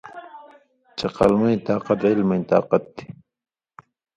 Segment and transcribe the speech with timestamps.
[0.97, 3.07] چے قلمَیں طاقت علمَیں طاقت تھی